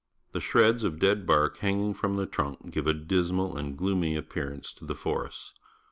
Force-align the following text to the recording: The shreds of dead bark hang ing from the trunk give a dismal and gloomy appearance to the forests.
The 0.31 0.39
shreds 0.41 0.83
of 0.83 0.97
dead 0.97 1.27
bark 1.27 1.57
hang 1.57 1.79
ing 1.79 1.93
from 1.93 2.15
the 2.15 2.25
trunk 2.25 2.71
give 2.71 2.87
a 2.87 2.93
dismal 2.95 3.55
and 3.55 3.77
gloomy 3.77 4.15
appearance 4.15 4.73
to 4.77 4.83
the 4.85 4.95
forests. 4.95 5.53